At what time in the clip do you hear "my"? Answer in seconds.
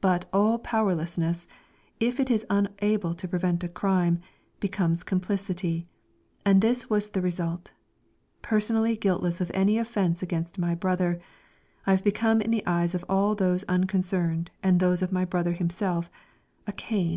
10.58-10.74, 15.12-15.24